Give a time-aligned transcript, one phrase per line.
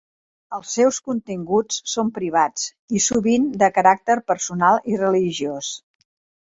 [0.57, 2.65] Els seus continguts són privats,
[3.01, 5.75] i sovint de caràcter personal i religiós.